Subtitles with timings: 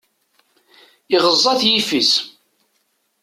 [1.15, 2.13] Iɣeẓẓa-t yiffis.